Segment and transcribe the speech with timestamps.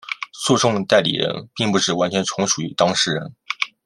[0.33, 3.35] 诉讼代理人并不是完全从属于当事人。